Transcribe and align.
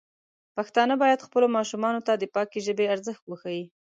پښتانه 0.55 0.93
بايد 1.01 1.25
خپلو 1.27 1.47
ماشومانو 1.57 1.99
ته 2.07 2.13
د 2.15 2.23
پاکې 2.35 2.59
ژبې 2.67 2.85
ارزښت 2.93 3.23
وښيي. 3.25 3.63